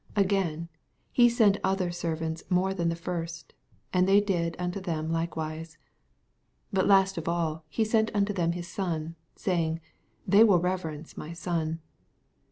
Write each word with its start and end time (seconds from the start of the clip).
86 0.17 0.25
Again, 0.25 0.69
he 1.11 1.29
sent 1.29 1.57
other 1.63 1.91
servants 1.91 2.43
more 2.49 2.73
than 2.73 2.89
the 2.89 2.95
first: 2.95 3.53
and 3.93 4.07
they 4.07 4.19
did 4.19 4.55
unto 4.57 4.79
them 4.79 5.11
likewise. 5.11 5.77
87 6.73 6.73
But 6.73 6.87
last 6.87 7.17
of 7.19 7.27
all 7.29 7.65
he 7.69 7.85
sent 7.85 8.09
unto 8.15 8.33
them 8.33 8.53
his 8.53 8.67
son, 8.67 9.13
saying, 9.35 9.79
They 10.27 10.43
will 10.43 10.59
reverence 10.59 11.17
my 11.17 11.33
son. 11.33 11.81